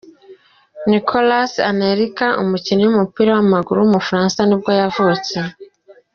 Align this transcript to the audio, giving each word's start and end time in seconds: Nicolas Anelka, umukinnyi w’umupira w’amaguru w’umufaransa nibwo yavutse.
Nicolas 0.89 1.51
Anelka, 1.69 2.27
umukinnyi 2.43 2.83
w’umupira 2.85 3.29
w’amaguru 3.37 3.77
w’umufaransa 3.79 4.39
nibwo 4.45 4.71
yavutse. 4.79 5.35